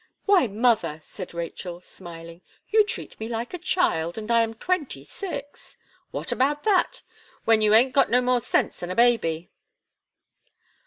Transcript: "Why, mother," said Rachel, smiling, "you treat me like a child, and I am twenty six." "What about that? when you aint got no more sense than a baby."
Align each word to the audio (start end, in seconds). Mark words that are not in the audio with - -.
"Why, 0.25 0.47
mother," 0.47 0.99
said 1.03 1.31
Rachel, 1.35 1.79
smiling, 1.79 2.41
"you 2.71 2.83
treat 2.83 3.19
me 3.19 3.29
like 3.29 3.53
a 3.53 3.59
child, 3.59 4.17
and 4.17 4.31
I 4.31 4.41
am 4.41 4.55
twenty 4.55 5.03
six." 5.03 5.77
"What 6.09 6.31
about 6.31 6.63
that? 6.63 7.03
when 7.45 7.61
you 7.61 7.75
aint 7.75 7.93
got 7.93 8.09
no 8.09 8.19
more 8.19 8.39
sense 8.39 8.79
than 8.79 8.89
a 8.89 8.95
baby." 8.95 9.51